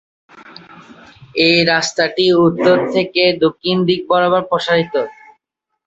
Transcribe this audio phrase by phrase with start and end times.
[1.45, 4.95] এই রাস্তাটি উত্তর থেকে দক্ষিণ দিক বরাবর প্রসারিত।